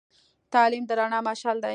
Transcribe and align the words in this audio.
تعلیم 0.53 0.83
د 0.89 0.91
رڼا 0.99 1.19
مشعل 1.27 1.57
دی. 1.63 1.69